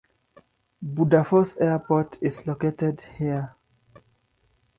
[0.83, 3.53] Bardufoss Airport is located here.